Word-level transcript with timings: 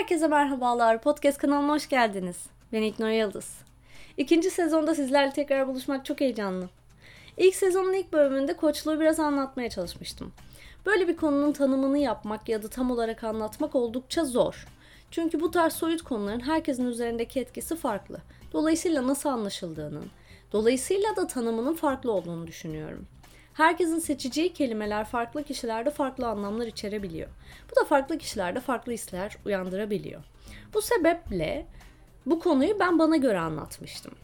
Herkese 0.00 0.28
merhabalar. 0.28 1.02
Podcast 1.02 1.38
kanalıma 1.38 1.74
hoş 1.74 1.88
geldiniz. 1.88 2.36
Ben 2.72 2.82
İknur 2.82 3.08
Yıldız. 3.08 3.58
İkinci 4.16 4.50
sezonda 4.50 4.94
sizlerle 4.94 5.32
tekrar 5.32 5.68
buluşmak 5.68 6.04
çok 6.04 6.20
heyecanlı. 6.20 6.68
İlk 7.36 7.54
sezonun 7.54 7.92
ilk 7.92 8.12
bölümünde 8.12 8.56
koçluğu 8.56 9.00
biraz 9.00 9.20
anlatmaya 9.20 9.70
çalışmıştım. 9.70 10.32
Böyle 10.86 11.08
bir 11.08 11.16
konunun 11.16 11.52
tanımını 11.52 11.98
yapmak 11.98 12.48
ya 12.48 12.62
da 12.62 12.68
tam 12.68 12.90
olarak 12.90 13.24
anlatmak 13.24 13.74
oldukça 13.74 14.24
zor. 14.24 14.66
Çünkü 15.10 15.40
bu 15.40 15.50
tarz 15.50 15.72
soyut 15.72 16.02
konuların 16.02 16.40
herkesin 16.40 16.86
üzerindeki 16.86 17.40
etkisi 17.40 17.76
farklı. 17.76 18.18
Dolayısıyla 18.52 19.06
nasıl 19.06 19.28
anlaşıldığının, 19.28 20.10
dolayısıyla 20.52 21.16
da 21.16 21.26
tanımının 21.26 21.74
farklı 21.74 22.12
olduğunu 22.12 22.46
düşünüyorum. 22.46 23.06
Herkesin 23.54 23.98
seçeceği 23.98 24.52
kelimeler 24.52 25.04
farklı 25.04 25.44
kişilerde 25.44 25.90
farklı 25.90 26.28
anlamlar 26.28 26.66
içerebiliyor. 26.66 27.28
Bu 27.70 27.80
da 27.80 27.84
farklı 27.84 28.18
kişilerde 28.18 28.60
farklı 28.60 28.92
hisler 28.92 29.36
uyandırabiliyor. 29.46 30.22
Bu 30.74 30.82
sebeple 30.82 31.66
bu 32.26 32.40
konuyu 32.40 32.80
ben 32.80 32.98
bana 32.98 33.16
göre 33.16 33.38
anlatmıştım. 33.38 34.14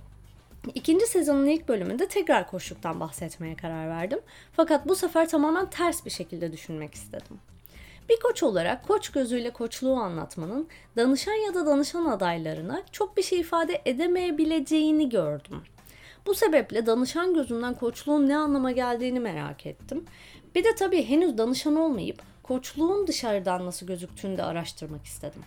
İkinci 0.75 1.07
sezonun 1.07 1.47
ilk 1.47 1.69
bölümünde 1.69 2.09
tekrar 2.09 2.51
koçluktan 2.51 3.01
bahsetmeye 3.01 3.57
karar 3.57 3.89
verdim. 3.89 4.19
Fakat 4.52 4.89
bu 4.89 4.97
sefer 4.97 5.29
tamamen 5.29 5.71
ters 5.71 6.05
bir 6.05 6.11
şekilde 6.11 6.52
düşünmek 6.52 6.95
istedim. 6.95 7.41
Bir 8.09 8.21
koç 8.21 8.43
olarak 8.43 8.88
koç 8.88 9.09
gözüyle 9.09 9.51
koçluğu 9.51 9.97
anlatmanın 9.97 10.69
danışan 10.97 11.47
ya 11.47 11.55
da 11.55 11.66
danışan 11.66 12.05
adaylarına 12.05 12.83
çok 12.93 13.16
bir 13.16 13.23
şey 13.23 13.41
ifade 13.41 13.83
edemeyebileceğini 13.85 15.09
gördüm. 15.09 15.63
Bu 16.27 16.35
sebeple 16.35 16.87
danışan 16.87 17.35
gözünden 17.35 17.75
koçluğun 17.75 18.29
ne 18.29 18.37
anlama 18.37 18.73
geldiğini 18.73 19.21
merak 19.21 19.66
ettim. 19.66 20.05
Bir 20.55 20.65
de 20.65 20.75
tabii 20.75 21.09
henüz 21.09 21.39
danışan 21.39 21.77
olmayıp 21.77 22.23
koçluğun 22.43 23.07
dışarıdan 23.07 23.66
nasıl 23.66 23.87
gözüktüğünü 23.87 24.37
de 24.37 24.43
araştırmak 24.43 25.05
istedim. 25.05 25.43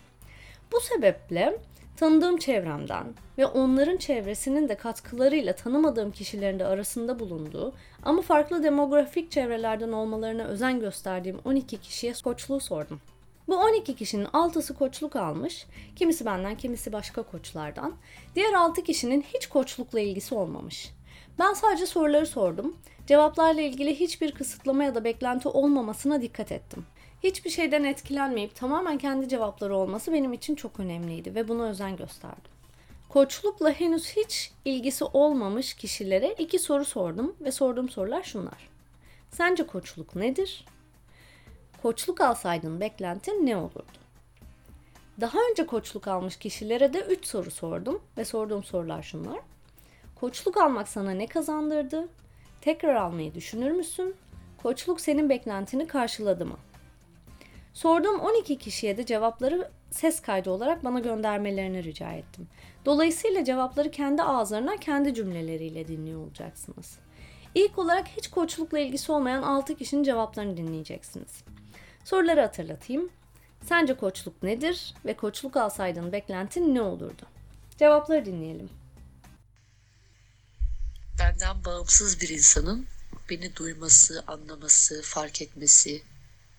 Bu 0.71 0.79
sebeple 0.79 1.57
tanıdığım 1.97 2.37
çevremden 2.37 3.05
ve 3.37 3.45
onların 3.45 3.97
çevresinin 3.97 4.69
de 4.69 4.75
katkılarıyla 4.75 5.53
tanımadığım 5.55 6.11
kişilerin 6.11 6.59
de 6.59 6.65
arasında 6.65 7.19
bulunduğu 7.19 7.73
ama 8.03 8.21
farklı 8.21 8.63
demografik 8.63 9.31
çevrelerden 9.31 9.91
olmalarına 9.91 10.43
özen 10.43 10.79
gösterdiğim 10.79 11.39
12 11.45 11.77
kişiye 11.77 12.13
koçluğu 12.23 12.59
sordum. 12.59 13.01
Bu 13.49 13.57
12 13.57 13.95
kişinin 13.95 14.25
6'sı 14.25 14.73
koçluk 14.77 15.15
almış, 15.15 15.65
kimisi 15.95 16.25
benden, 16.25 16.57
kimisi 16.57 16.93
başka 16.93 17.23
koçlardan. 17.23 17.93
Diğer 18.35 18.53
6 18.53 18.83
kişinin 18.83 19.21
hiç 19.21 19.47
koçlukla 19.47 19.99
ilgisi 19.99 20.35
olmamış. 20.35 20.91
Ben 21.39 21.53
sadece 21.53 21.85
soruları 21.85 22.25
sordum. 22.25 22.77
Cevaplarla 23.07 23.61
ilgili 23.61 23.99
hiçbir 23.99 24.31
kısıtlama 24.31 24.83
ya 24.83 24.95
da 24.95 25.03
beklenti 25.03 25.47
olmamasına 25.47 26.21
dikkat 26.21 26.51
ettim. 26.51 26.85
Hiçbir 27.23 27.49
şeyden 27.49 27.83
etkilenmeyip 27.83 28.55
tamamen 28.55 28.97
kendi 28.97 29.29
cevapları 29.29 29.75
olması 29.75 30.13
benim 30.13 30.33
için 30.33 30.55
çok 30.55 30.79
önemliydi 30.79 31.35
ve 31.35 31.47
buna 31.47 31.63
özen 31.63 31.95
gösterdim. 31.95 32.51
Koçlukla 33.09 33.71
henüz 33.71 34.09
hiç 34.09 34.51
ilgisi 34.65 35.03
olmamış 35.03 35.73
kişilere 35.73 36.35
iki 36.39 36.59
soru 36.59 36.85
sordum 36.85 37.35
ve 37.41 37.51
sorduğum 37.51 37.89
sorular 37.89 38.23
şunlar. 38.23 38.69
Sence 39.31 39.67
koçluk 39.67 40.15
nedir? 40.15 40.65
Koçluk 41.81 42.21
alsaydın 42.21 42.79
beklentin 42.79 43.45
ne 43.45 43.57
olurdu? 43.57 43.99
Daha 45.21 45.37
önce 45.51 45.65
koçluk 45.65 46.07
almış 46.07 46.37
kişilere 46.37 46.93
de 46.93 46.99
3 46.99 47.25
soru 47.25 47.51
sordum 47.51 48.01
ve 48.17 48.25
sorduğum 48.25 48.63
sorular 48.63 49.03
şunlar. 49.03 49.39
Koçluk 50.15 50.57
almak 50.57 50.87
sana 50.87 51.11
ne 51.11 51.27
kazandırdı? 51.27 52.07
Tekrar 52.61 52.95
almayı 52.95 53.35
düşünür 53.35 53.71
müsün? 53.71 54.15
Koçluk 54.63 55.01
senin 55.01 55.29
beklentini 55.29 55.87
karşıladı 55.87 56.45
mı? 56.45 56.57
Sorduğum 57.73 58.19
12 58.19 58.57
kişiye 58.57 58.97
de 58.97 59.05
cevapları 59.05 59.69
ses 59.91 60.21
kaydı 60.21 60.51
olarak 60.51 60.83
bana 60.83 60.99
göndermelerini 60.99 61.83
rica 61.83 62.11
ettim. 62.11 62.47
Dolayısıyla 62.85 63.43
cevapları 63.43 63.91
kendi 63.91 64.23
ağızlarına 64.23 64.77
kendi 64.77 65.13
cümleleriyle 65.13 65.87
dinliyor 65.87 66.21
olacaksınız. 66.21 66.99
İlk 67.55 67.77
olarak 67.77 68.07
hiç 68.07 68.27
koçlukla 68.27 68.79
ilgisi 68.79 69.11
olmayan 69.11 69.43
6 69.43 69.75
kişinin 69.75 70.03
cevaplarını 70.03 70.57
dinleyeceksiniz. 70.57 71.43
Soruları 72.09 72.41
hatırlatayım. 72.41 73.09
Sence 73.69 73.93
koçluk 73.93 74.43
nedir 74.43 74.93
ve 75.05 75.15
koçluk 75.15 75.57
alsaydın 75.57 76.11
beklentin 76.11 76.75
ne 76.75 76.81
olurdu? 76.81 77.25
Cevapları 77.79 78.25
dinleyelim. 78.25 78.69
Benden 81.19 81.65
bağımsız 81.65 82.21
bir 82.21 82.29
insanın 82.29 82.87
beni 83.29 83.55
duyması, 83.55 84.23
anlaması, 84.27 85.01
fark 85.01 85.41
etmesi, 85.41 86.03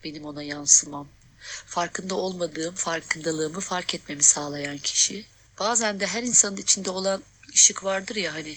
benim 0.04 0.24
ona 0.24 0.42
yansımam. 0.42 1.08
Farkında 1.66 2.14
olmadığım 2.14 2.74
farkındalığımı 2.74 3.60
fark 3.60 3.94
etmemi 3.94 4.22
sağlayan 4.22 4.78
kişi. 4.78 5.26
Bazen 5.60 6.00
de 6.00 6.06
her 6.06 6.22
insanın 6.22 6.56
içinde 6.56 6.90
olan 6.90 7.22
ışık 7.54 7.84
vardır 7.84 8.16
ya 8.16 8.34
hani 8.34 8.56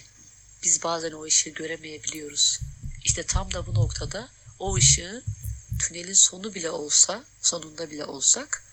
biz 0.64 0.84
bazen 0.84 1.12
o 1.12 1.24
ışığı 1.24 1.50
göremeyebiliyoruz. 1.50 2.60
İşte 3.04 3.24
tam 3.24 3.54
da 3.54 3.66
bu 3.68 3.74
noktada 3.74 4.30
o 4.60 4.75
ışığı 4.75 5.24
tünelin 5.88 6.13
sonu 6.13 6.53
bile 6.53 6.69
olsa, 6.69 7.23
sonunda 7.41 7.91
bile 7.91 8.05
olsak 8.05 8.63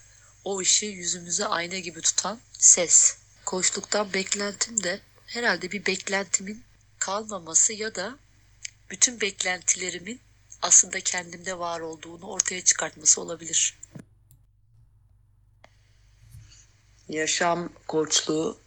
o 0.44 0.59
ışığı 0.59 0.87
yüzümüze 0.87 1.47
ayna 1.47 1.78
gibi 1.78 2.00
tutan 2.00 2.41
ses. 2.59 3.16
Koçluktan 3.44 4.12
beklentim 4.12 4.82
de 4.82 5.00
herhalde 5.26 5.72
bir 5.72 5.87
beklentimin 5.87 6.62
kalmaması 6.98 7.72
ya 7.72 7.94
da 7.94 8.19
bütün 8.91 9.21
beklentilerimin 9.21 10.21
aslında 10.62 11.00
kendimde 11.00 11.59
var 11.59 11.81
olduğunu 11.81 12.26
ortaya 12.26 12.65
çıkartması 12.65 13.21
olabilir. 13.21 13.78
Yaşam 17.09 17.72
koçluğu 17.87 18.59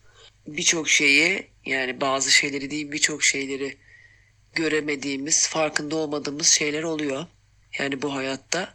birçok 0.47 0.89
şeyi 0.89 1.47
yani 1.65 2.01
bazı 2.01 2.31
şeyleri 2.31 2.71
değil 2.71 2.91
birçok 2.91 3.23
şeyleri 3.23 3.77
göremediğimiz, 4.53 5.47
farkında 5.47 5.95
olmadığımız 5.95 6.47
şeyler 6.47 6.83
oluyor. 6.83 7.25
Yani 7.79 8.01
bu 8.01 8.15
hayatta. 8.15 8.73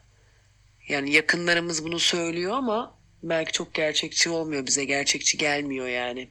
Yani 0.88 1.12
yakınlarımız 1.12 1.84
bunu 1.84 1.98
söylüyor 1.98 2.52
ama 2.52 2.98
belki 3.22 3.52
çok 3.52 3.74
gerçekçi 3.74 4.30
olmuyor 4.30 4.66
bize, 4.66 4.84
gerçekçi 4.84 5.38
gelmiyor 5.38 5.88
yani. 5.88 6.28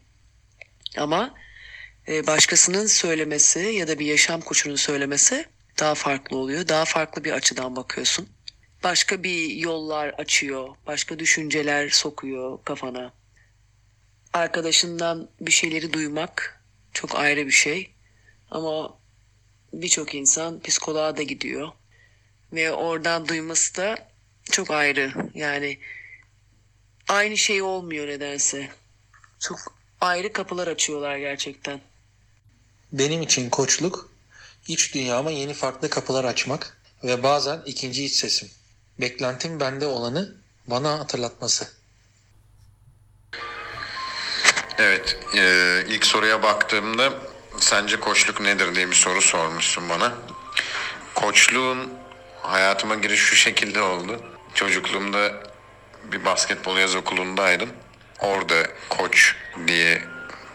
Ama 0.97 1.33
e, 2.07 2.27
başkasının 2.27 2.85
söylemesi 2.85 3.59
ya 3.59 3.87
da 3.87 3.99
bir 3.99 4.05
yaşam 4.05 4.41
koçunun 4.41 4.75
söylemesi 4.75 5.45
daha 5.79 5.95
farklı 5.95 6.37
oluyor. 6.37 6.67
Daha 6.67 6.85
farklı 6.85 7.23
bir 7.23 7.31
açıdan 7.31 7.75
bakıyorsun. 7.75 8.29
Başka 8.83 9.23
bir 9.23 9.55
yollar 9.55 10.07
açıyor, 10.09 10.75
başka 10.87 11.19
düşünceler 11.19 11.89
sokuyor 11.89 12.63
kafana. 12.63 13.13
Arkadaşından 14.33 15.29
bir 15.41 15.51
şeyleri 15.51 15.93
duymak 15.93 16.63
çok 16.93 17.15
ayrı 17.15 17.45
bir 17.45 17.51
şey. 17.51 17.91
Ama 18.51 18.99
birçok 19.73 20.15
insan 20.15 20.61
psikoloğa 20.61 21.17
da 21.17 21.23
gidiyor. 21.23 21.71
Ve 22.53 22.71
oradan 22.71 23.27
duyması 23.27 23.75
da 23.75 23.97
çok 24.51 24.71
ayrı. 24.71 25.11
Yani 25.33 25.79
aynı 27.07 27.37
şey 27.37 27.61
olmuyor 27.61 28.07
nedense. 28.07 28.69
Çok 29.39 29.59
ayrı 30.01 30.33
kapılar 30.33 30.67
açıyorlar 30.67 31.17
gerçekten. 31.17 31.81
Benim 32.91 33.21
için 33.21 33.49
koçluk 33.49 34.09
iç 34.67 34.93
dünyama 34.93 35.31
yeni 35.31 35.53
farklı 35.53 35.89
kapılar 35.89 36.23
açmak 36.25 36.77
ve 37.03 37.23
bazen 37.23 37.61
ikinci 37.65 38.05
iç 38.05 38.13
sesim. 38.13 38.49
Beklentim 38.99 39.59
bende 39.59 39.85
olanı 39.85 40.35
bana 40.67 40.99
hatırlatması. 40.99 41.67
Evet, 44.77 45.19
e, 45.35 45.83
ilk 45.87 46.05
soruya 46.05 46.43
baktığımda 46.43 47.13
sence 47.59 47.99
koçluk 47.99 48.41
nedir 48.41 48.75
diye 48.75 48.89
bir 48.89 48.95
soru 48.95 49.21
sormuşsun 49.21 49.89
bana. 49.89 50.13
Koçluğun 51.15 51.93
hayatıma 52.47 52.95
giriş 52.95 53.19
şu 53.19 53.35
şekilde 53.35 53.81
oldu. 53.81 54.21
Çocukluğumda 54.53 55.31
bir 56.03 56.25
basketbol 56.25 56.77
yaz 56.77 56.95
okulundaydım. 56.95 57.69
Orada 58.19 58.55
koç 58.89 59.35
diye 59.67 60.01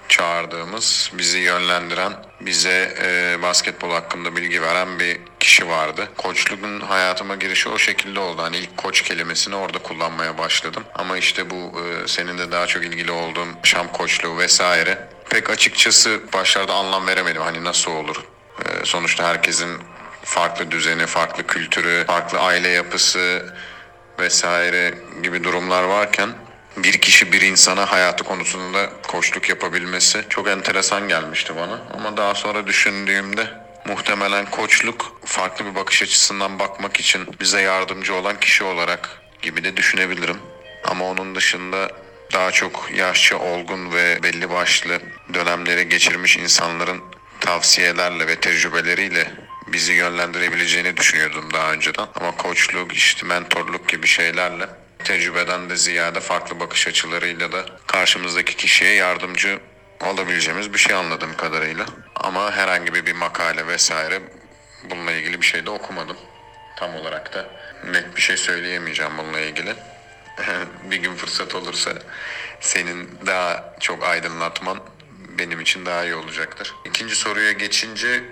çağırdığımız, 0.08 1.10
bizi 1.18 1.38
yönlendiren, 1.38 2.12
bize 2.40 2.94
e, 3.02 3.42
basketbol 3.42 3.90
hakkında 3.90 4.36
bilgi 4.36 4.62
veren 4.62 4.98
bir 4.98 5.20
kişi 5.40 5.68
vardı. 5.68 6.08
Koçluğun 6.16 6.80
hayatıma 6.80 7.36
girişi 7.36 7.68
o 7.68 7.78
şekilde 7.78 8.20
oldu. 8.20 8.42
Hani 8.42 8.56
ilk 8.56 8.76
koç 8.76 9.02
kelimesini 9.02 9.56
orada 9.56 9.78
kullanmaya 9.78 10.38
başladım. 10.38 10.84
Ama 10.94 11.18
işte 11.18 11.50
bu 11.50 11.80
e, 11.80 12.08
senin 12.08 12.38
de 12.38 12.52
daha 12.52 12.66
çok 12.66 12.84
ilgili 12.84 13.10
olduğun 13.12 13.48
şam 13.62 13.92
koçluğu 13.92 14.38
vesaire. 14.38 15.08
Pek 15.30 15.50
açıkçası 15.50 16.20
başlarda 16.32 16.74
anlam 16.74 17.06
veremedim. 17.06 17.42
Hani 17.42 17.64
nasıl 17.64 17.90
olur? 17.90 18.16
E, 18.64 18.84
sonuçta 18.84 19.28
herkesin 19.28 19.78
farklı 20.24 20.70
düzeni, 20.70 21.06
farklı 21.06 21.46
kültürü, 21.46 22.04
farklı 22.06 22.38
aile 22.40 22.68
yapısı 22.68 23.52
vesaire 24.18 24.94
gibi 25.22 25.44
durumlar 25.44 25.82
varken 25.82 26.28
bir 26.76 26.92
kişi 26.92 27.32
bir 27.32 27.40
insana 27.40 27.92
hayatı 27.92 28.24
konusunda 28.24 28.90
koçluk 29.08 29.48
yapabilmesi 29.48 30.24
çok 30.28 30.48
enteresan 30.48 31.08
gelmişti 31.08 31.56
bana. 31.56 31.80
Ama 31.94 32.16
daha 32.16 32.34
sonra 32.34 32.66
düşündüğümde 32.66 33.46
muhtemelen 33.86 34.50
koçluk 34.50 35.20
farklı 35.24 35.66
bir 35.66 35.74
bakış 35.74 36.02
açısından 36.02 36.58
bakmak 36.58 37.00
için 37.00 37.26
bize 37.40 37.60
yardımcı 37.60 38.14
olan 38.14 38.40
kişi 38.40 38.64
olarak 38.64 39.20
gibi 39.42 39.64
de 39.64 39.76
düşünebilirim. 39.76 40.38
Ama 40.84 41.04
onun 41.04 41.34
dışında 41.34 41.88
daha 42.32 42.50
çok 42.50 42.90
yaşça 42.96 43.36
olgun 43.36 43.92
ve 43.92 44.22
belli 44.22 44.50
başlı 44.50 45.00
dönemleri 45.34 45.88
geçirmiş 45.88 46.36
insanların 46.36 47.00
tavsiyelerle 47.40 48.26
ve 48.26 48.36
tecrübeleriyle 48.36 49.30
bizi 49.72 49.92
yönlendirebileceğini 49.92 50.96
düşünüyordum 50.96 51.52
daha 51.52 51.72
önceden. 51.72 52.06
Ama 52.14 52.36
koçluk, 52.36 52.92
işte 52.92 53.26
mentorluk 53.26 53.88
gibi 53.88 54.06
şeylerle 54.06 54.68
tecrübeden 55.04 55.70
de 55.70 55.76
ziyade 55.76 56.20
farklı 56.20 56.60
bakış 56.60 56.88
açılarıyla 56.88 57.52
da 57.52 57.64
karşımızdaki 57.86 58.56
kişiye 58.56 58.94
yardımcı 58.94 59.60
olabileceğimiz 60.00 60.72
bir 60.72 60.78
şey 60.78 60.96
anladığım 60.96 61.36
kadarıyla. 61.36 61.86
Ama 62.16 62.52
herhangi 62.52 62.94
bir, 62.94 63.06
bir 63.06 63.12
makale 63.12 63.66
vesaire 63.66 64.20
bununla 64.90 65.12
ilgili 65.12 65.40
bir 65.40 65.46
şey 65.46 65.66
de 65.66 65.70
okumadım. 65.70 66.16
Tam 66.76 66.94
olarak 66.94 67.34
da 67.34 67.48
net 67.90 68.16
bir 68.16 68.20
şey 68.20 68.36
söyleyemeyeceğim 68.36 69.12
bununla 69.18 69.40
ilgili. 69.40 69.74
bir 70.90 70.96
gün 70.96 71.14
fırsat 71.14 71.54
olursa 71.54 71.92
senin 72.60 73.10
daha 73.26 73.74
çok 73.80 74.04
aydınlatman 74.04 74.78
benim 75.38 75.60
için 75.60 75.86
daha 75.86 76.04
iyi 76.04 76.14
olacaktır. 76.14 76.74
İkinci 76.84 77.16
soruya 77.16 77.52
geçince 77.52 78.24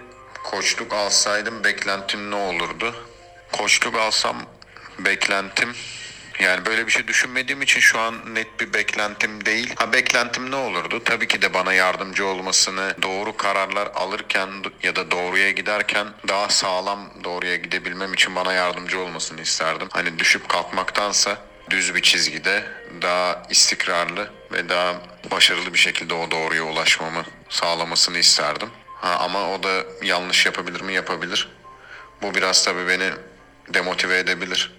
koçluk 0.44 0.92
alsaydım 0.92 1.64
beklentim 1.64 2.30
ne 2.30 2.34
olurdu? 2.34 2.94
Koçluk 3.52 3.94
alsam 3.94 4.36
beklentim 4.98 5.74
yani 6.40 6.66
böyle 6.66 6.86
bir 6.86 6.92
şey 6.92 7.06
düşünmediğim 7.06 7.62
için 7.62 7.80
şu 7.80 7.98
an 7.98 8.34
net 8.34 8.60
bir 8.60 8.74
beklentim 8.74 9.44
değil. 9.44 9.74
Ha 9.76 9.92
beklentim 9.92 10.50
ne 10.50 10.56
olurdu? 10.56 11.02
Tabii 11.04 11.28
ki 11.28 11.42
de 11.42 11.54
bana 11.54 11.72
yardımcı 11.72 12.26
olmasını, 12.26 12.94
doğru 13.02 13.36
kararlar 13.36 13.88
alırken 13.94 14.48
ya 14.82 14.96
da 14.96 15.10
doğruya 15.10 15.50
giderken 15.50 16.06
daha 16.28 16.48
sağlam 16.48 17.10
doğruya 17.24 17.56
gidebilmem 17.56 18.14
için 18.14 18.36
bana 18.36 18.52
yardımcı 18.52 19.00
olmasını 19.00 19.40
isterdim. 19.40 19.88
Hani 19.92 20.18
düşüp 20.18 20.48
kalkmaktansa 20.48 21.38
düz 21.70 21.94
bir 21.94 22.02
çizgide 22.02 22.64
daha 23.02 23.42
istikrarlı 23.50 24.30
ve 24.52 24.68
daha 24.68 24.94
başarılı 25.30 25.72
bir 25.72 25.78
şekilde 25.78 26.14
o 26.14 26.30
doğruya 26.30 26.62
ulaşmamı 26.62 27.24
sağlamasını 27.48 28.18
isterdim. 28.18 28.68
Ha, 29.00 29.16
ama 29.20 29.50
o 29.50 29.62
da 29.62 29.84
yanlış 30.02 30.46
yapabilir 30.46 30.80
mi? 30.80 30.92
Yapabilir. 30.92 31.48
Bu 32.22 32.34
biraz 32.34 32.64
tabii 32.64 32.88
beni 32.88 33.10
demotive 33.68 34.18
edebilir. 34.18 34.72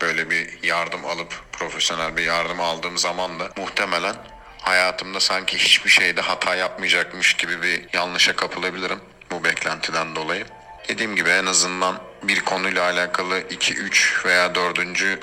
Böyle 0.00 0.30
bir 0.30 0.62
yardım 0.62 1.04
alıp 1.06 1.34
profesyonel 1.52 2.16
bir 2.16 2.22
yardım 2.22 2.60
aldığım 2.60 2.98
zaman 2.98 3.40
da 3.40 3.50
muhtemelen 3.56 4.14
hayatımda 4.62 5.20
sanki 5.20 5.58
hiçbir 5.58 5.90
şeyde 5.90 6.20
hata 6.20 6.54
yapmayacakmış 6.54 7.34
gibi 7.34 7.62
bir 7.62 7.86
yanlışa 7.92 8.36
kapılabilirim 8.36 9.00
bu 9.30 9.44
beklentiden 9.44 10.16
dolayı. 10.16 10.46
Dediğim 10.88 11.16
gibi 11.16 11.28
en 11.28 11.46
azından 11.46 12.00
bir 12.22 12.40
konuyla 12.40 12.84
alakalı 12.84 13.40
2, 13.50 13.74
3 13.74 14.22
veya 14.24 14.54
4. 14.54 14.78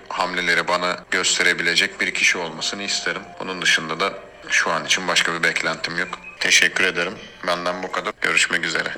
hamleleri 0.10 0.68
bana 0.68 1.06
gösterebilecek 1.12 2.02
bir 2.02 2.14
kişi 2.14 2.38
olmasını 2.38 2.84
isterim. 2.84 3.22
Bunun 3.40 3.62
dışında 3.62 4.00
da 4.00 4.14
şu 4.50 4.72
an 4.72 4.86
için 4.86 5.08
başka 5.08 5.34
bir 5.34 5.44
beklentim 5.44 6.00
yok. 6.00 6.25
Teşekkür 6.40 6.84
ederim. 6.84 7.14
Benden 7.48 7.84
bu 7.84 7.92
kadar. 7.92 8.14
Görüşmek 8.22 8.66
üzere. 8.66 8.94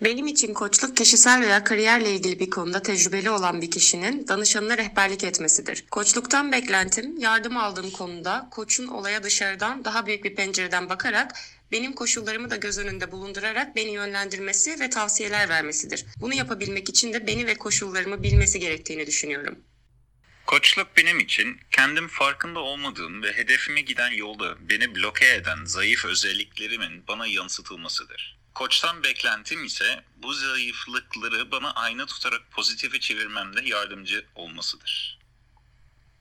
Benim 0.00 0.26
için 0.26 0.54
koçluk 0.54 0.96
kişisel 0.96 1.40
veya 1.40 1.64
kariyerle 1.64 2.12
ilgili 2.12 2.40
bir 2.40 2.50
konuda 2.50 2.82
tecrübeli 2.82 3.30
olan 3.30 3.62
bir 3.62 3.70
kişinin 3.70 4.28
danışanına 4.28 4.78
rehberlik 4.78 5.24
etmesidir. 5.24 5.84
Koçluktan 5.90 6.52
beklentim 6.52 7.18
yardım 7.18 7.56
aldığım 7.56 7.90
konuda 7.90 8.48
koçun 8.50 8.86
olaya 8.86 9.22
dışarıdan 9.22 9.84
daha 9.84 10.06
büyük 10.06 10.24
bir 10.24 10.34
pencereden 10.34 10.88
bakarak 10.88 11.32
benim 11.72 11.92
koşullarımı 11.92 12.50
da 12.50 12.56
göz 12.56 12.78
önünde 12.78 13.12
bulundurarak 13.12 13.76
beni 13.76 13.90
yönlendirmesi 13.90 14.80
ve 14.80 14.90
tavsiyeler 14.90 15.48
vermesidir. 15.48 16.06
Bunu 16.20 16.34
yapabilmek 16.34 16.88
için 16.88 17.12
de 17.12 17.26
beni 17.26 17.46
ve 17.46 17.54
koşullarımı 17.54 18.22
bilmesi 18.22 18.60
gerektiğini 18.60 19.06
düşünüyorum. 19.06 19.58
Koçluk 20.46 20.96
benim 20.96 21.18
için 21.18 21.60
kendim 21.70 22.08
farkında 22.08 22.60
olmadığım 22.60 23.22
ve 23.22 23.32
hedefime 23.32 23.80
giden 23.80 24.10
yolda 24.10 24.68
beni 24.68 24.94
bloke 24.94 25.34
eden 25.34 25.64
zayıf 25.64 26.04
özelliklerimin 26.04 27.04
bana 27.08 27.26
yansıtılmasıdır. 27.26 28.38
Koçtan 28.54 29.02
beklentim 29.02 29.64
ise 29.64 30.04
bu 30.16 30.32
zayıflıkları 30.32 31.50
bana 31.50 31.72
ayna 31.72 32.06
tutarak 32.06 32.40
pozitife 32.50 33.00
çevirmemde 33.00 33.60
yardımcı 33.64 34.24
olmasıdır. 34.34 35.18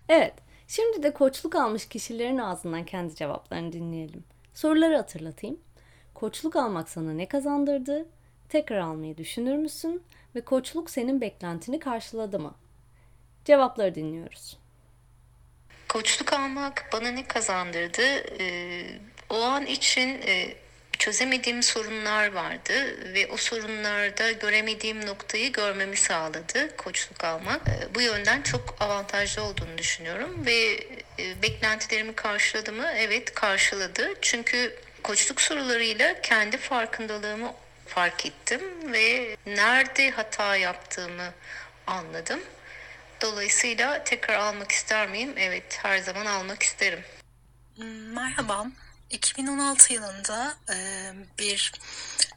Evet, 0.10 0.33
şimdi 0.68 1.04
de 1.04 1.13
koçluk 1.13 1.56
almış 1.56 1.88
kişilerin 1.88 2.38
ağzından 2.38 2.86
kendi 2.86 3.16
cevaplarını 3.16 3.74
dinleyelim. 3.74 4.24
Soruları 4.54 4.95
hatırlatayım. 4.95 5.60
Koçluk 6.13 6.56
almak 6.56 6.89
sana 6.89 7.13
ne 7.13 7.28
kazandırdı? 7.28 8.06
Tekrar 8.50 8.80
almayı 8.80 9.18
düşünür 9.18 9.56
müsün? 9.56 10.04
Ve 10.36 10.45
koçluk 10.45 10.89
senin 10.89 11.21
beklentini 11.21 11.80
karşıladı 11.80 12.39
mı? 12.39 12.56
Cevapları 13.45 13.95
dinliyoruz. 13.95 14.57
Koçluk 15.89 16.33
almak 16.33 16.89
bana 16.94 17.12
ne 17.12 17.27
kazandırdı? 17.27 18.01
Ee, 18.42 19.00
o 19.30 19.44
an 19.44 19.65
için 19.65 20.21
e, 20.27 20.56
çözemediğim 21.00 21.63
sorunlar 21.63 22.33
vardı 22.33 22.74
ve 23.13 23.27
o 23.27 23.38
sorunlarda 23.38 24.31
göremediğim 24.31 25.06
noktayı 25.06 25.51
görmemi 25.51 25.97
sağladı 25.97 26.77
koçluk 26.77 27.24
almak. 27.24 27.62
Ee, 27.68 27.95
bu 27.95 28.01
yönden 28.01 28.42
çok 28.42 28.75
avantajlı 28.80 29.44
olduğunu 29.44 29.77
düşünüyorum 29.77 30.45
ve 30.45 30.88
e, 31.19 31.42
beklentilerimi 31.42 32.15
karşıladı 32.15 32.74
mı? 32.74 32.92
Evet 32.95 33.33
karşıladı. 33.33 34.13
Çünkü 34.21 34.75
koçluk 35.03 35.42
sorularıyla 35.42 36.21
kendi 36.21 36.57
farkındalığımı 36.57 37.53
fark 37.88 38.25
ettim 38.25 38.94
ve 38.94 39.38
nerede 39.45 40.12
hata 40.12 40.56
yaptığımı 40.56 41.33
anladım. 41.88 42.39
Dolayısıyla 43.25 44.04
tekrar 44.04 44.39
almak 44.39 44.72
ister 44.72 45.10
miyim? 45.10 45.33
Evet, 45.38 45.80
her 45.81 45.98
zaman 45.98 46.25
almak 46.25 46.63
isterim. 46.63 47.04
Merhaba. 48.13 48.66
2016 49.10 49.94
yılında 49.94 50.56
e, 50.69 50.75
bir 51.39 51.72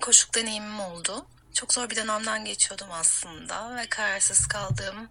koşuk 0.01 0.35
deneyimim 0.35 0.81
oldu. 0.81 1.27
Çok 1.55 1.73
zor 1.75 1.91
bir 1.91 1.97
dönemden 1.97 2.45
geçiyordum 2.45 2.89
aslında 2.93 3.77
ve 3.77 3.89
kararsız 3.89 4.47
kaldığım, 4.47 5.09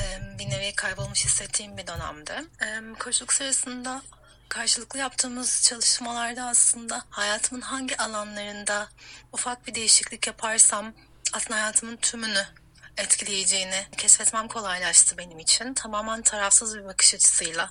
e, 0.00 0.02
bir 0.38 0.50
nevi 0.50 0.74
kaybolmuş 0.74 1.24
hissettiğim 1.24 1.76
bir 1.76 1.86
dönemde. 1.86 2.44
E, 2.62 2.98
koşuluk 2.98 3.32
sırasında 3.32 4.02
karşılıklı 4.48 4.98
yaptığımız 4.98 5.62
çalışmalarda 5.62 6.44
aslında 6.44 7.04
hayatımın 7.10 7.62
hangi 7.62 7.96
alanlarında 7.96 8.88
ufak 9.32 9.66
bir 9.66 9.74
değişiklik 9.74 10.26
yaparsam 10.26 10.92
aslında 11.32 11.60
hayatımın 11.60 11.96
tümünü 11.96 12.59
etkileyeceğini 13.00 13.86
keşfetmem 13.96 14.48
kolaylaştı 14.48 15.18
benim 15.18 15.38
için. 15.38 15.74
Tamamen 15.74 16.22
tarafsız 16.22 16.78
bir 16.78 16.84
bakış 16.84 17.14
açısıyla. 17.14 17.70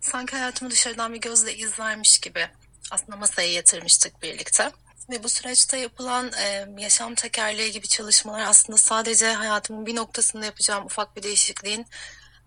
Sanki 0.00 0.36
hayatımı 0.36 0.70
dışarıdan 0.70 1.14
bir 1.14 1.20
gözle 1.20 1.54
izlermiş 1.54 2.18
gibi 2.18 2.48
aslında 2.90 3.16
masaya 3.16 3.52
yatırmıştık 3.52 4.22
birlikte. 4.22 4.70
Ve 5.10 5.22
bu 5.22 5.28
süreçte 5.28 5.78
yapılan 5.78 6.32
e, 6.32 6.66
yaşam 6.78 7.14
tekerleği 7.14 7.72
gibi 7.72 7.88
çalışmalar 7.88 8.40
aslında 8.40 8.78
sadece 8.78 9.32
hayatımın 9.32 9.86
bir 9.86 9.96
noktasında 9.96 10.44
yapacağım 10.44 10.84
ufak 10.86 11.16
bir 11.16 11.22
değişikliğin 11.22 11.86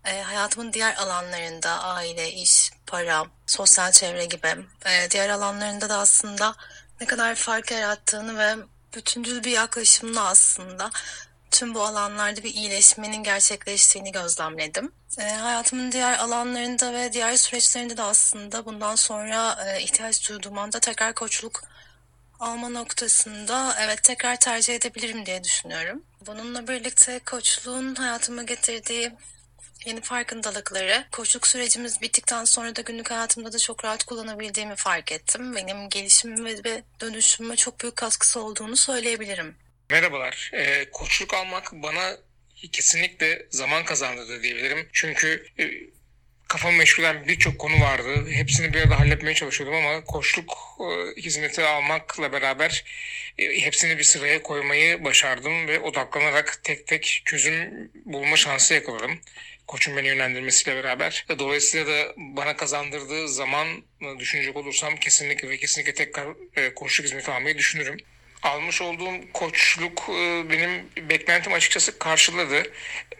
e, 0.05 0.21
hayatımın 0.21 0.73
diğer 0.73 0.95
alanlarında 0.95 1.83
aile, 1.83 2.31
iş, 2.31 2.71
para, 2.87 3.25
sosyal 3.45 3.91
çevre 3.91 4.25
gibi 4.25 4.55
e, 4.85 5.11
diğer 5.11 5.29
alanlarında 5.29 5.89
da 5.89 5.97
aslında 5.97 6.55
ne 7.01 7.07
kadar 7.07 7.35
fark 7.35 7.71
yarattığını 7.71 8.37
ve 8.37 8.55
bütüncül 8.95 9.43
bir 9.43 9.51
yaklaşımla 9.51 10.27
aslında 10.27 10.91
tüm 11.57 11.73
bu 11.73 11.81
alanlarda 11.81 12.43
bir 12.43 12.53
iyileşmenin 12.53 13.23
gerçekleştiğini 13.23 14.11
gözlemledim. 14.11 14.91
E, 15.19 15.23
hayatımın 15.23 15.91
diğer 15.91 16.19
alanlarında 16.19 16.93
ve 16.93 17.13
diğer 17.13 17.37
süreçlerinde 17.37 17.97
de 17.97 18.01
aslında 18.01 18.65
bundan 18.65 18.95
sonra 18.95 19.65
e, 19.67 19.81
ihtiyaç 19.81 20.29
duyduğum 20.29 20.57
anda 20.57 20.79
tekrar 20.79 21.13
koçluk 21.13 21.63
alma 22.39 22.69
noktasında 22.69 23.75
evet 23.79 24.03
tekrar 24.03 24.39
tercih 24.39 24.75
edebilirim 24.75 25.25
diye 25.25 25.43
düşünüyorum. 25.43 26.03
Bununla 26.25 26.67
birlikte 26.67 27.19
koçluğun 27.19 27.95
hayatıma 27.95 28.43
getirdiği 28.43 29.11
yeni 29.85 30.01
farkındalıkları, 30.01 31.05
koçluk 31.11 31.47
sürecimiz 31.47 32.01
bittikten 32.01 32.45
sonra 32.45 32.75
da 32.75 32.81
günlük 32.81 33.11
hayatımda 33.11 33.53
da 33.53 33.59
çok 33.59 33.85
rahat 33.85 34.03
kullanabildiğimi 34.03 34.75
fark 34.75 35.11
ettim. 35.11 35.55
Benim 35.55 35.89
gelişimime 35.89 36.63
ve 36.63 36.83
dönüşümüme 37.01 37.55
çok 37.55 37.79
büyük 37.79 37.95
katkısı 37.95 38.41
olduğunu 38.41 38.75
söyleyebilirim. 38.75 39.66
Merhabalar. 39.89 40.51
Ee, 40.53 40.85
koçluk 40.91 41.33
almak 41.33 41.71
bana 41.73 42.17
kesinlikle 42.71 43.45
zaman 43.49 43.85
kazandırdı 43.85 44.43
diyebilirim. 44.43 44.87
Çünkü 44.93 45.47
e, 45.59 45.63
kafamı 46.47 46.77
meşgulen 46.77 47.27
birçok 47.27 47.59
konu 47.59 47.81
vardı. 47.81 48.31
Hepsini 48.31 48.73
bir 48.73 48.81
arada 48.81 48.99
halletmeye 48.99 49.35
çalışıyordum 49.35 49.75
ama 49.75 50.03
koçluk 50.03 50.53
e, 50.79 51.21
hizmeti 51.21 51.63
almakla 51.63 52.31
beraber 52.31 52.83
e, 53.37 53.61
hepsini 53.61 53.97
bir 53.97 54.03
sıraya 54.03 54.41
koymayı 54.41 55.03
başardım 55.03 55.67
ve 55.67 55.79
odaklanarak 55.79 56.59
tek 56.63 56.87
tek 56.87 57.21
çözüm 57.25 57.89
bulma 58.05 58.35
şansı 58.35 58.73
yakaladım. 58.73 59.19
Koçun 59.67 59.97
beni 59.97 60.07
yönlendirmesiyle 60.07 60.83
beraber. 60.83 61.25
Dolayısıyla 61.39 61.87
da 61.87 62.13
bana 62.17 62.55
kazandırdığı 62.55 63.27
zaman 63.29 63.67
düşünecek 64.19 64.55
olursam 64.55 64.95
kesinlikle 64.95 65.49
ve 65.49 65.57
kesinlikle 65.57 65.93
tekrar 65.93 66.27
e, 66.55 66.73
koçluk 66.73 67.05
hizmeti 67.07 67.31
almayı 67.31 67.57
düşünürüm 67.57 67.97
almış 68.43 68.81
olduğum 68.81 69.31
koçluk 69.33 70.09
e, 70.09 70.49
benim 70.49 70.89
beklentim 71.09 71.53
açıkçası 71.53 71.99
karşıladı. 71.99 72.63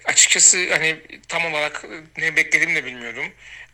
Açıkçası 0.06 0.74
hani 0.74 0.98
tam 1.28 1.46
olarak 1.46 1.86
ne 2.18 2.36
beklediğimi 2.36 2.76
de 2.76 2.86
bilmiyordum. 2.86 3.26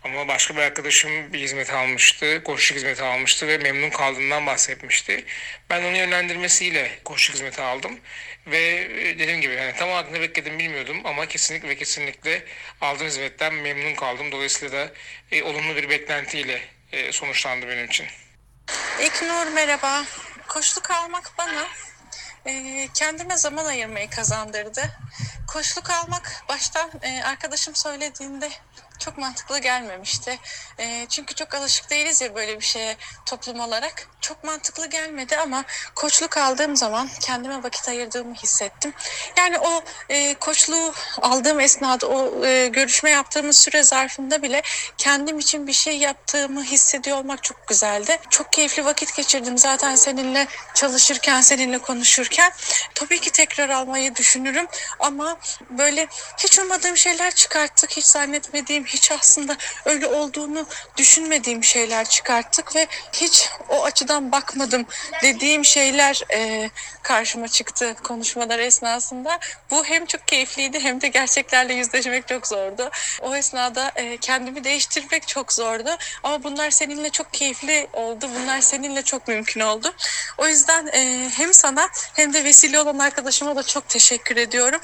Ama 0.03 0.27
başka 0.27 0.55
bir 0.55 0.62
arkadaşım 0.62 1.33
bir 1.33 1.39
hizmet 1.39 1.73
almıştı, 1.73 2.43
koçluk 2.43 2.77
hizmeti 2.77 3.03
almıştı 3.03 3.47
ve 3.47 3.57
memnun 3.57 3.89
kaldığından 3.89 4.45
bahsetmişti. 4.45 5.25
Ben 5.69 5.83
onu 5.83 5.97
yönlendirmesiyle 5.97 6.91
koçluk 7.03 7.35
hizmeti 7.35 7.62
aldım. 7.62 8.00
Ve 8.47 8.59
e, 8.59 9.19
dediğim 9.19 9.41
gibi 9.41 9.53
yani 9.53 9.73
tam 9.75 9.89
olarak 9.89 10.12
ne 10.12 10.21
bekledim 10.21 10.59
bilmiyordum 10.59 11.01
ama 11.03 11.25
kesinlikle 11.25 11.69
ve 11.69 11.75
kesinlikle 11.75 12.43
aldığım 12.81 13.07
hizmetten 13.07 13.53
memnun 13.53 13.95
kaldım. 13.95 14.31
Dolayısıyla 14.31 14.77
da 14.77 14.91
e, 15.31 15.43
olumlu 15.43 15.75
bir 15.75 15.89
beklentiyle 15.89 16.62
e, 16.91 17.12
sonuçlandı 17.12 17.67
benim 17.67 17.85
için. 17.85 18.05
İknur 19.05 19.47
merhaba. 19.47 20.05
Koçluk 20.53 20.91
almak 20.91 21.31
bana 21.38 21.67
e, 22.45 22.88
kendime 22.93 23.38
zaman 23.38 23.65
ayırmayı 23.65 24.10
kazandırdı. 24.10 24.81
Koçluk 25.48 25.89
almak 25.89 26.43
baştan 26.50 26.91
e, 27.01 27.24
arkadaşım 27.24 27.75
söylediğinde 27.75 28.50
çok 29.00 29.17
mantıklı 29.17 29.59
gelmemişti. 29.59 30.39
E, 30.79 31.05
çünkü 31.09 31.35
çok 31.35 31.53
alışık 31.53 31.89
değiliz 31.89 32.21
ya 32.21 32.35
böyle 32.35 32.59
bir 32.59 32.65
şeye 32.65 32.97
toplum 33.25 33.59
olarak. 33.59 34.07
Çok 34.21 34.43
mantıklı 34.43 34.89
gelmedi 34.89 35.38
ama 35.38 35.63
koçluk 35.95 36.38
aldığım 36.38 36.75
zaman 36.75 37.09
kendime 37.21 37.63
vakit 37.63 37.89
ayırdığımı 37.89 38.33
hissettim. 38.35 38.93
Yani 39.38 39.59
o 39.59 39.83
e, 40.09 40.33
koçluğu 40.33 40.93
aldığım 41.21 41.59
esnada 41.59 42.07
o 42.07 42.45
e, 42.45 42.67
görüşme 42.67 43.09
yaptığımız 43.09 43.57
süre 43.57 43.83
zarfında 43.83 44.41
bile 44.41 44.62
kendim 44.97 45.39
için 45.39 45.67
bir 45.67 45.73
şey 45.73 45.97
yaptığımı 45.97 46.63
hissediyor 46.63 47.17
olmak 47.17 47.43
çok 47.43 47.67
güzeldi. 47.67 48.19
Çok 48.29 48.53
keyifli 48.53 48.85
vakit 48.85 49.15
geçirdim 49.15 49.57
zaten 49.57 49.95
seninle 49.95 50.47
çalışırken, 50.73 51.41
seninle 51.41 51.77
konuşurken. 51.77 52.51
Tabii 52.95 53.21
ki 53.21 53.31
tekrar 53.31 53.69
almayı 53.69 54.15
düşünürüm 54.15 54.67
ama 55.00 55.38
böyle 55.69 56.07
hiç 56.38 56.59
ummadığım 56.59 56.97
şeyler 56.97 57.35
çıkarttık. 57.35 57.91
Hiç 57.91 58.05
zannetmediğim, 58.05 58.83
hiç 58.86 59.12
aslında 59.12 59.58
öyle 59.86 60.08
olduğunu 60.08 60.66
düşünmediğim 60.98 61.63
şeyler 61.63 62.06
çıkarttık 62.06 62.75
ve 62.75 62.88
hiç 63.13 63.50
o 63.70 63.84
açıdan 63.84 64.32
bakmadım 64.32 64.86
dediğim 65.22 65.66
şeyler 65.66 66.22
e, 66.34 66.70
karşıma 67.04 67.48
çıktı 67.48 67.96
konuşmalar 68.04 68.60
esnasında. 68.60 69.40
Bu 69.72 69.86
hem 69.86 70.06
çok 70.06 70.28
keyifliydi 70.28 70.80
hem 70.80 71.02
de 71.02 71.08
gerçeklerle 71.08 71.74
yüzleşmek 71.74 72.28
çok 72.28 72.48
zordu. 72.48 72.92
O 73.22 73.36
esnada 73.36 73.92
e, 73.96 74.18
kendimi 74.18 74.63
değiştirmek 74.63 75.28
çok 75.28 75.54
zordu. 75.54 75.98
Ama 76.24 76.44
bunlar 76.44 76.70
seninle 76.72 77.10
çok 77.10 77.34
keyifli 77.34 77.88
oldu. 77.94 78.30
Bunlar 78.36 78.62
seninle 78.62 79.02
çok 79.02 79.28
mümkün 79.28 79.62
oldu. 79.62 79.94
O 80.38 80.48
yüzden 80.48 80.88
e, 80.88 81.30
hem 81.30 81.54
sana 81.54 81.90
hem 82.13 82.34
de 82.34 82.44
vesile 82.44 82.80
olan 82.80 83.00
arkadaşıma 83.00 83.56
da 83.56 83.63
çok 83.63 83.90
teşekkür 83.90 84.38
ediyorum. 84.38 84.82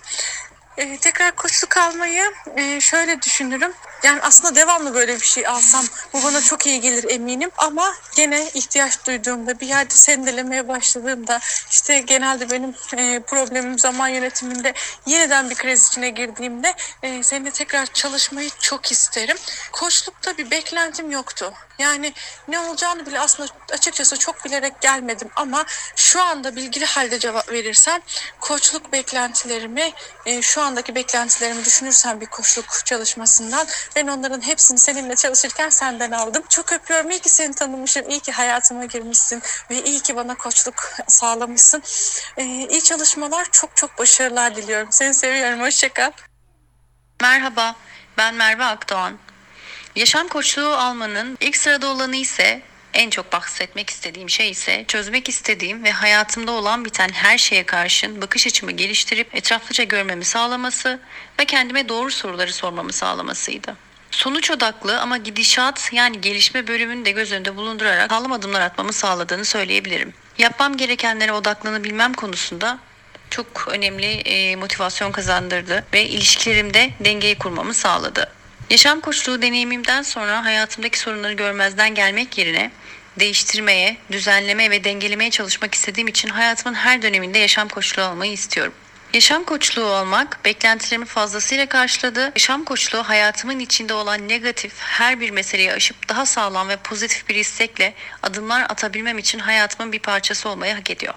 Ee, 0.80 0.98
tekrar 0.98 1.36
koçluk 1.36 1.78
almayı 1.78 2.34
e, 2.56 2.82
şöyle 2.82 3.22
düşünürüm. 3.22 3.74
Yani 4.04 4.22
aslında 4.22 4.56
devamlı 4.56 4.94
böyle 4.94 5.16
bir 5.16 5.26
şey 5.26 5.48
alsam 5.48 5.86
bu 6.14 6.24
bana 6.24 6.42
çok 6.42 6.68
iyi 6.68 6.82
gelir 6.82 7.06
eminim. 7.10 7.52
Ama 7.58 7.94
gene 8.16 8.50
ihtiyaç 8.54 9.06
duyduğumda 9.08 9.60
bir 9.60 9.68
yerde 9.68 9.94
sendelemeye 9.94 10.68
başladığımda 10.68 11.40
işte 11.72 12.00
genelde 12.00 12.50
benim 12.50 12.76
e, 12.98 13.20
problemim 13.20 13.80
zaman 13.80 14.08
yönetiminde 14.08 14.74
yeniden 15.06 15.50
bir 15.50 15.56
kriz 15.56 15.88
içine 15.88 16.10
girdiğimde 16.10 16.74
e, 17.04 17.24
seninle 17.24 17.52
tekrar 17.52 17.86
çalışmayı 17.86 18.50
çok 18.60 18.92
isterim. 18.92 19.38
Koçlukta 19.72 20.38
bir 20.38 20.52
beklentim 20.52 21.12
yoktu. 21.12 21.54
Yani 21.80 22.14
ne 22.48 22.60
olacağını 22.60 23.06
bile 23.06 23.20
aslında 23.20 23.50
açıkçası 23.74 24.18
çok 24.18 24.46
bilerek 24.46 24.82
gelmedim 24.82 25.30
ama 25.36 25.66
şu 25.96 26.22
anda 26.22 26.56
bilgili 26.56 26.86
halde 26.86 27.20
cevap 27.20 27.52
verirsem 27.52 28.02
koçluk 28.40 28.92
beklentilerimi 28.94 29.92
e, 30.26 30.42
şu 30.42 30.62
andaki 30.70 30.96
beklentilerimi 30.96 31.66
düşünürsem 31.66 32.22
bir 32.22 32.26
koçluk 32.26 32.86
çalışmasından 32.86 33.68
ben 33.96 34.08
onların 34.08 34.42
hepsini 34.42 34.80
seninle 34.80 35.16
çalışırken 35.16 35.70
senden 35.70 36.12
aldım. 36.12 36.44
Çok 36.50 36.74
öpüyorum. 36.74 37.12
İyi 37.12 37.20
ki 37.20 37.30
seni 37.30 37.54
tanımışım. 37.56 38.10
İyi 38.10 38.20
ki 38.20 38.32
hayatıma 38.32 38.86
girmişsin 38.86 39.42
ve 39.70 39.84
iyi 39.84 40.00
ki 40.00 40.16
bana 40.16 40.36
koçluk 40.36 40.76
sağlamışsın. 41.08 41.84
E, 42.38 42.44
iyi 42.46 42.84
çalışmalar. 42.84 43.48
Çok 43.52 43.76
çok 43.76 44.00
başarılar 44.00 44.56
diliyorum. 44.56 44.88
Seni 44.92 45.14
seviyorum. 45.14 45.60
Hoşçakal. 45.60 46.12
Merhaba, 47.22 47.76
ben 48.18 48.36
Merve 48.36 48.66
Akdoğan. 48.66 49.18
Yaşam 49.96 50.28
koçluğu 50.28 50.74
almanın 50.74 51.38
ilk 51.42 51.58
sırada 51.58 51.88
olanı 51.88 52.16
ise 52.16 52.62
en 52.94 53.10
çok 53.10 53.34
bahsetmek 53.34 53.90
istediğim 53.90 54.30
şey 54.30 54.50
ise 54.50 54.86
çözmek 54.88 55.30
istediğim 55.30 55.84
ve 55.84 55.92
hayatımda 55.92 56.52
olan 56.52 56.86
biten 56.86 57.10
her 57.10 57.38
şeye 57.38 57.64
karşın 57.64 58.22
bakış 58.22 58.48
açımı 58.48 58.72
geliştirip 58.72 59.36
etraflıca 59.36 59.84
görmemi 59.84 60.26
sağlaması 60.26 61.00
ve 61.40 61.46
kendime 61.46 61.90
doğru 61.90 62.12
soruları 62.12 62.54
sormamı 62.54 62.94
sağlamasıydı. 62.94 63.76
Sonuç 64.12 64.52
odaklı 64.52 65.00
ama 65.02 65.18
gidişat 65.18 65.90
yani 65.94 66.22
gelişme 66.22 66.68
bölümünü 66.68 67.06
de 67.06 67.12
göz 67.12 67.32
önünde 67.32 67.56
bulundurarak 67.56 68.12
sağlam 68.12 68.32
adımlar 68.32 68.62
atmamı 68.62 68.94
sağladığını 68.94 69.46
söyleyebilirim. 69.46 70.14
Yapmam 70.38 70.78
gerekenlere 70.78 71.34
odaklanabilmem 71.34 72.14
konusunda 72.14 72.80
çok 73.30 73.68
önemli 73.68 74.56
motivasyon 74.56 75.12
kazandırdı 75.12 75.86
ve 75.94 76.08
ilişkilerimde 76.08 76.90
dengeyi 77.00 77.38
kurmamı 77.38 77.74
sağladı. 77.74 78.39
Yaşam 78.70 79.00
koçluğu 79.00 79.42
deneyimimden 79.42 80.02
sonra 80.02 80.46
hayatımdaki 80.46 81.00
sorunları 81.00 81.34
görmezden 81.34 81.96
gelmek 81.96 82.38
yerine 82.38 82.72
değiştirmeye, 83.20 83.98
düzenlemeye 84.12 84.72
ve 84.72 84.84
dengelemeye 84.84 85.32
çalışmak 85.32 85.76
istediğim 85.76 86.08
için 86.08 86.30
hayatımın 86.30 86.76
her 86.76 87.02
döneminde 87.02 87.40
yaşam 87.40 87.68
koçluğu 87.68 88.04
almayı 88.04 88.32
istiyorum. 88.32 88.74
Yaşam 89.14 89.44
koçluğu 89.44 89.84
olmak 89.84 90.46
beklentilerimi 90.46 91.06
fazlasıyla 91.06 91.66
karşıladı. 91.66 92.32
Yaşam 92.36 92.64
koçluğu 92.64 93.04
hayatımın 93.04 93.60
içinde 93.60 93.94
olan 93.94 94.28
negatif 94.28 94.74
her 94.80 95.20
bir 95.20 95.30
meseleyi 95.30 95.74
aşıp 95.74 96.10
daha 96.10 96.26
sağlam 96.26 96.70
ve 96.70 96.78
pozitif 96.78 97.30
bir 97.30 97.36
istekle 97.36 97.94
adımlar 98.24 98.62
atabilmem 98.62 99.18
için 99.18 99.40
hayatımın 99.40 99.92
bir 99.92 100.00
parçası 100.00 100.50
olmayı 100.50 100.74
hak 100.74 100.92
ediyor. 100.92 101.14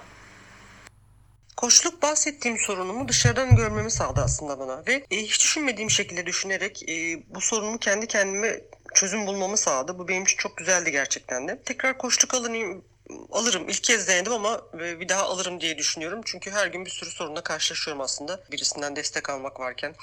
Koçluk 1.63 2.01
bahsettiğim 2.01 2.57
sorunumu 2.57 3.07
dışarıdan 3.07 3.55
görmemi 3.55 3.91
sağladı 3.91 4.21
aslında 4.21 4.59
bana 4.59 4.83
ve 4.87 5.05
e, 5.11 5.17
hiç 5.17 5.41
düşünmediğim 5.41 5.89
şekilde 5.89 6.25
düşünerek 6.25 6.89
e, 6.89 7.23
bu 7.35 7.41
sorunumu 7.41 7.77
kendi 7.77 8.07
kendime 8.07 8.61
çözüm 8.93 9.27
bulmamı 9.27 9.57
sağladı. 9.57 9.99
Bu 9.99 10.07
benim 10.07 10.23
için 10.23 10.37
çok 10.37 10.57
güzeldi 10.57 10.91
gerçekten 10.91 11.47
de. 11.47 11.59
Tekrar 11.65 11.97
koçluk 11.97 12.33
alayım 12.33 12.85
alırım. 13.31 13.69
İlk 13.69 13.83
kez 13.83 14.07
denedim 14.07 14.33
ama 14.33 14.61
e, 14.73 14.99
bir 14.99 15.09
daha 15.09 15.23
alırım 15.23 15.61
diye 15.61 15.77
düşünüyorum. 15.77 16.21
Çünkü 16.25 16.51
her 16.51 16.67
gün 16.67 16.85
bir 16.85 16.89
sürü 16.89 17.09
sorunla 17.09 17.43
karşılaşıyorum 17.43 18.01
aslında. 18.01 18.43
Birisinden 18.51 18.95
destek 18.95 19.29
almak 19.29 19.59
varken. 19.59 19.95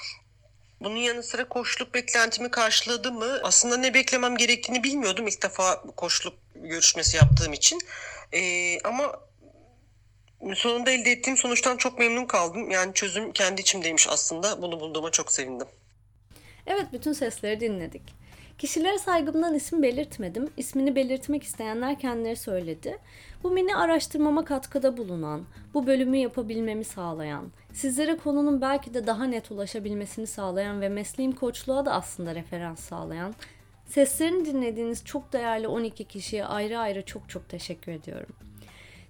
Bunun 0.79 0.97
yanı 0.97 1.23
sıra 1.23 1.49
koçluk 1.49 1.93
beklentimi 1.93 2.51
karşıladı 2.51 3.11
mı? 3.11 3.39
Aslında 3.43 3.77
ne 3.77 3.93
beklemem 3.93 4.37
gerektiğini 4.37 4.83
bilmiyordum 4.83 5.27
ilk 5.27 5.43
defa 5.43 5.83
koçluk 5.95 6.33
görüşmesi 6.55 7.17
yaptığım 7.17 7.53
için. 7.53 7.79
Ee, 8.33 8.79
ama 8.79 9.30
sonunda 10.55 10.91
elde 10.91 11.11
ettiğim 11.11 11.37
sonuçtan 11.37 11.77
çok 11.77 11.99
memnun 11.99 12.25
kaldım. 12.25 12.71
Yani 12.71 12.93
çözüm 12.93 13.31
kendi 13.31 13.61
içimdeymiş 13.61 14.07
aslında. 14.09 14.61
Bunu 14.61 14.79
bulduğuma 14.79 15.11
çok 15.11 15.31
sevindim. 15.31 15.67
Evet 16.67 16.85
bütün 16.93 17.13
sesleri 17.13 17.59
dinledik. 17.59 18.21
Kişilere 18.57 18.99
saygımdan 18.99 19.53
isim 19.55 19.83
belirtmedim. 19.83 20.49
İsmini 20.57 20.95
belirtmek 20.95 21.43
isteyenler 21.43 21.99
kendileri 21.99 22.35
söyledi. 22.35 22.97
Bu 23.43 23.51
mini 23.51 23.75
araştırmama 23.75 24.45
katkıda 24.45 24.97
bulunan, 24.97 25.45
bu 25.73 25.87
bölümü 25.87 26.17
yapabilmemi 26.17 26.83
sağlayan, 26.83 27.51
sizlere 27.73 28.17
konunun 28.17 28.61
belki 28.61 28.93
de 28.93 29.07
daha 29.07 29.25
net 29.25 29.51
ulaşabilmesini 29.51 30.27
sağlayan 30.27 30.81
ve 30.81 30.89
mesleğim 30.89 31.31
koçluğa 31.31 31.85
da 31.85 31.93
aslında 31.93 32.35
referans 32.35 32.79
sağlayan, 32.79 33.35
seslerini 33.85 34.45
dinlediğiniz 34.45 35.05
çok 35.05 35.33
değerli 35.33 35.67
12 35.67 36.05
kişiye 36.05 36.45
ayrı 36.45 36.79
ayrı 36.79 37.05
çok 37.05 37.29
çok 37.29 37.49
teşekkür 37.49 37.91
ediyorum. 37.91 38.35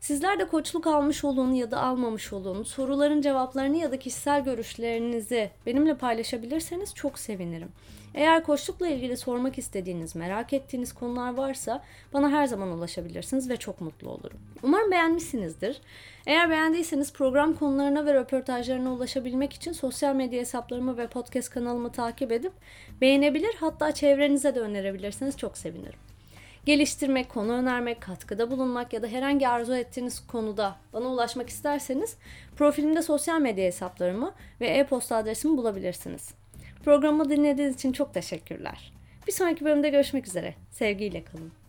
Sizler 0.01 0.39
de 0.39 0.47
koçluk 0.47 0.87
almış 0.87 1.23
olun 1.23 1.53
ya 1.53 1.71
da 1.71 1.81
almamış 1.81 2.33
olun. 2.33 2.63
Soruların 2.63 3.21
cevaplarını 3.21 3.77
ya 3.77 3.91
da 3.91 3.99
kişisel 3.99 4.43
görüşlerinizi 4.43 5.49
benimle 5.65 5.97
paylaşabilirseniz 5.97 6.95
çok 6.95 7.19
sevinirim. 7.19 7.69
Eğer 8.13 8.43
koçlukla 8.43 8.87
ilgili 8.87 9.17
sormak 9.17 9.57
istediğiniz, 9.57 10.15
merak 10.15 10.53
ettiğiniz 10.53 10.93
konular 10.93 11.33
varsa 11.33 11.83
bana 12.13 12.31
her 12.31 12.45
zaman 12.45 12.67
ulaşabilirsiniz 12.67 13.49
ve 13.49 13.57
çok 13.57 13.81
mutlu 13.81 14.09
olurum. 14.09 14.39
Umarım 14.63 14.91
beğenmişsinizdir. 14.91 15.81
Eğer 16.25 16.49
beğendiyseniz 16.49 17.13
program 17.13 17.53
konularına 17.53 18.05
ve 18.05 18.13
röportajlarına 18.13 18.93
ulaşabilmek 18.93 19.53
için 19.53 19.71
sosyal 19.71 20.15
medya 20.15 20.39
hesaplarımı 20.39 20.97
ve 20.97 21.07
podcast 21.07 21.49
kanalımı 21.49 21.91
takip 21.91 22.31
edip 22.31 22.53
beğenebilir 23.01 23.55
hatta 23.59 23.91
çevrenize 23.91 24.55
de 24.55 24.59
önerebilirsiniz. 24.59 25.37
Çok 25.37 25.57
sevinirim 25.57 26.10
geliştirmek, 26.65 27.29
konu 27.29 27.51
önermek, 27.51 28.01
katkıda 28.01 28.51
bulunmak 28.51 28.93
ya 28.93 29.01
da 29.01 29.07
herhangi 29.07 29.47
arzu 29.47 29.75
ettiğiniz 29.75 30.27
konuda 30.27 30.75
bana 30.93 31.07
ulaşmak 31.07 31.49
isterseniz 31.49 32.17
profilimde 32.55 33.01
sosyal 33.01 33.41
medya 33.41 33.65
hesaplarımı 33.65 34.33
ve 34.61 34.67
e-posta 34.67 35.15
adresimi 35.15 35.57
bulabilirsiniz. 35.57 36.33
Programı 36.83 37.29
dinlediğiniz 37.29 37.75
için 37.75 37.91
çok 37.91 38.13
teşekkürler. 38.13 38.93
Bir 39.27 39.31
sonraki 39.31 39.65
bölümde 39.65 39.89
görüşmek 39.89 40.27
üzere. 40.27 40.55
Sevgiyle 40.71 41.23
kalın. 41.23 41.60